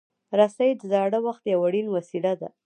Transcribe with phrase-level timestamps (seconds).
[0.39, 2.49] رسۍ د زاړه وخت یو اړین وسیله ده.